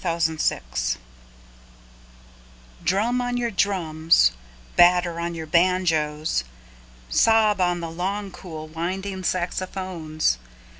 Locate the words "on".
3.21-3.37, 5.19-5.35, 7.61-7.81